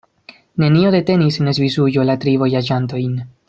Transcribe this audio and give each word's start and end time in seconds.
Nenio 0.63 0.93
detenis 0.95 1.37
en 1.43 1.53
Svisujo 1.59 2.07
la 2.11 2.17
tri 2.25 2.35
vojaĝantojn. 2.45 3.15